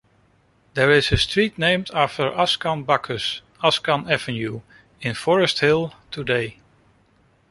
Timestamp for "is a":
0.91-1.17